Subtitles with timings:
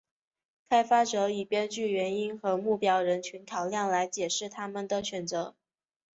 [0.67, 5.55] 开发者以编剧原因和目标人群考量来解释他们的选择。